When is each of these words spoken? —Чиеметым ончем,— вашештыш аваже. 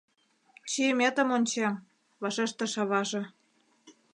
—Чиеметым 0.69 1.29
ончем,— 1.37 1.83
вашештыш 2.21 2.73
аваже. 2.83 3.23